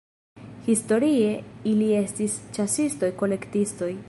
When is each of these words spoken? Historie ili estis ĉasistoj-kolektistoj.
Historie 0.71 1.27
ili 1.73 1.91
estis 2.01 2.39
ĉasistoj-kolektistoj. 2.59 3.97